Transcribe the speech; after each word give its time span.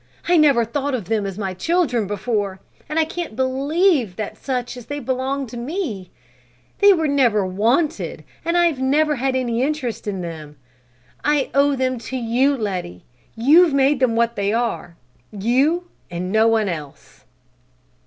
I 0.27 0.35
never 0.35 0.65
thought 0.65 0.95
of 0.95 1.05
them 1.05 1.27
as 1.27 1.37
my 1.37 1.53
children 1.53 2.07
before, 2.07 2.59
and 2.89 2.97
I 2.97 3.05
can't 3.05 3.35
believe 3.35 4.15
that 4.15 4.35
such 4.35 4.75
as 4.75 4.87
they 4.87 4.95
can 4.95 5.03
belong 5.05 5.45
to 5.45 5.57
me. 5.57 6.09
They 6.79 6.91
were 6.91 7.07
never 7.07 7.45
wanted, 7.45 8.23
and 8.43 8.57
I've 8.57 8.79
never 8.79 9.17
had 9.17 9.35
any 9.35 9.61
interest 9.61 10.07
in 10.07 10.21
them. 10.21 10.55
I 11.23 11.51
owe 11.53 11.75
them 11.75 11.99
to 11.99 12.17
you, 12.17 12.57
Letty; 12.57 13.03
you've 13.35 13.75
made 13.75 13.99
them 13.99 14.15
what 14.15 14.35
they 14.35 14.51
are; 14.51 14.95
you, 15.31 15.91
and 16.09 16.31
no 16.31 16.47
one 16.47 16.67
else." 16.67 17.25